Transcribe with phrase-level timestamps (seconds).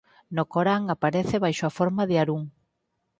[0.35, 2.43] No Corán aparece baixo a forma de Harún.